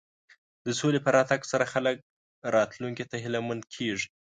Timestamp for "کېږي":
3.73-4.07